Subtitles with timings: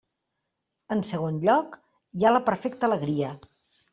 [0.95, 1.77] En segon lloc,
[2.21, 3.33] hi ha la perfecta alegria.